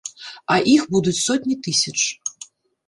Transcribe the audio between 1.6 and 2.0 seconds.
тысяч.